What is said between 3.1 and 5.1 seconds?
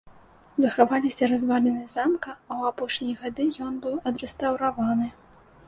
гады ён быў адрэстаўраваны.